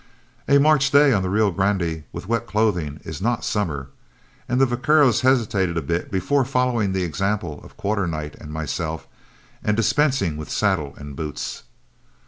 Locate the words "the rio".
1.21-1.51